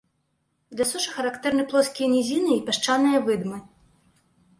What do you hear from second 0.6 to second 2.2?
Для сушы характэрны плоскія